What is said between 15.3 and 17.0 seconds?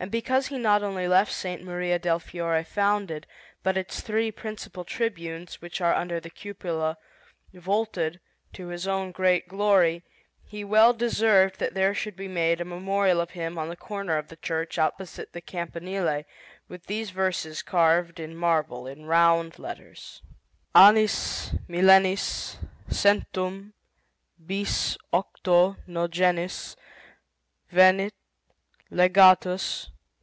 the Campanile, with